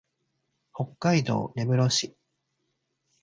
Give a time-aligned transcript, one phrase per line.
[0.73, 2.15] 北海道根室市